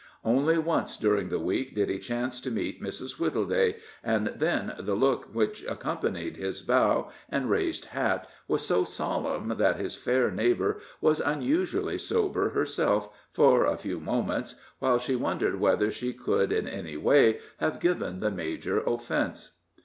[0.25, 3.19] Only once during the week did he chance to meet Mrs.
[3.19, 9.57] Wittleday, and then the look which accompanied his bow and raised hat was so solemn,
[9.59, 15.59] that his fair neighbor was unusually sober herself for a few moments, while she wondered
[15.59, 19.51] whether she could in any way have given the major offense.